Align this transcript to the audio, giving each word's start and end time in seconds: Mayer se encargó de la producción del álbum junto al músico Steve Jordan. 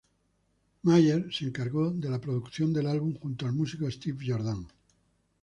Mayer 0.81 1.31
se 1.31 1.45
encargó 1.45 1.91
de 1.91 2.09
la 2.09 2.19
producción 2.19 2.73
del 2.73 2.87
álbum 2.87 3.13
junto 3.19 3.45
al 3.45 3.53
músico 3.53 3.85
Steve 3.91 4.17
Jordan. 4.25 4.65